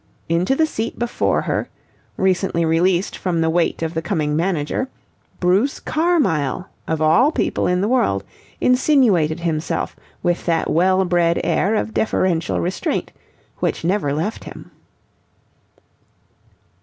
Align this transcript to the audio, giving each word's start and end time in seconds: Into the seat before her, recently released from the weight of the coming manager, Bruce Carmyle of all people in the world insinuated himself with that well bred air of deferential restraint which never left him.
Into 0.27 0.55
the 0.55 0.65
seat 0.65 0.97
before 0.97 1.41
her, 1.43 1.69
recently 2.17 2.65
released 2.65 3.15
from 3.15 3.39
the 3.41 3.51
weight 3.51 3.83
of 3.83 3.93
the 3.93 4.01
coming 4.01 4.35
manager, 4.35 4.89
Bruce 5.39 5.79
Carmyle 5.79 6.65
of 6.87 7.03
all 7.03 7.31
people 7.31 7.67
in 7.67 7.81
the 7.81 7.87
world 7.87 8.23
insinuated 8.59 9.41
himself 9.41 9.95
with 10.23 10.47
that 10.47 10.71
well 10.71 11.05
bred 11.05 11.39
air 11.43 11.75
of 11.75 11.93
deferential 11.93 12.59
restraint 12.59 13.11
which 13.59 13.83
never 13.83 14.11
left 14.11 14.45
him. 14.45 14.71